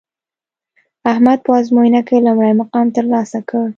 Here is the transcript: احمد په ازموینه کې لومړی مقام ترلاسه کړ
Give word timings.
احمد 1.11 1.39
په 1.45 1.51
ازموینه 1.59 2.01
کې 2.07 2.23
لومړی 2.25 2.53
مقام 2.61 2.87
ترلاسه 2.97 3.39
کړ 3.49 3.65